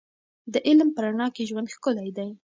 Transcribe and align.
د 0.53 0.55
علم 0.67 0.89
په 0.93 0.99
رڼا 1.05 1.27
کې 1.35 1.47
ژوند 1.49 1.71
ښکلی 1.75 2.09
دی. 2.17 2.29